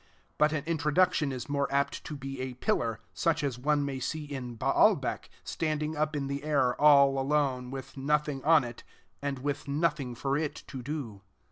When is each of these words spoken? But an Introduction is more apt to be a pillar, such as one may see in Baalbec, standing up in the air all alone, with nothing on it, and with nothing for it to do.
But 0.39 0.51
an 0.51 0.63
Introduction 0.65 1.31
is 1.31 1.47
more 1.47 1.71
apt 1.71 2.03
to 2.05 2.15
be 2.15 2.41
a 2.41 2.55
pillar, 2.55 2.99
such 3.13 3.43
as 3.43 3.59
one 3.59 3.85
may 3.85 3.99
see 3.99 4.25
in 4.25 4.55
Baalbec, 4.57 5.29
standing 5.43 5.95
up 5.95 6.15
in 6.15 6.25
the 6.25 6.43
air 6.43 6.73
all 6.81 7.19
alone, 7.19 7.69
with 7.69 7.95
nothing 7.97 8.43
on 8.43 8.63
it, 8.63 8.83
and 9.21 9.37
with 9.37 9.67
nothing 9.67 10.15
for 10.15 10.35
it 10.35 10.63
to 10.69 10.81
do. 10.81 11.21